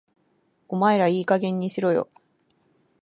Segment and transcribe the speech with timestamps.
[0.67, 2.09] お前らいい加減にしろよ